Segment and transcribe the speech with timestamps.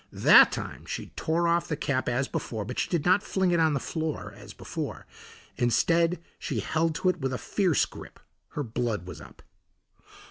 [0.11, 3.59] That time she tore off the cap as before, but she did not fling it
[3.59, 5.05] on the floor as before.
[5.57, 8.19] Instead she held to it with a fierce grip.
[8.53, 9.43] Her blood was up.